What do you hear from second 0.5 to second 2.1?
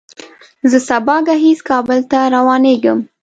زه سبا ګهیځ کابل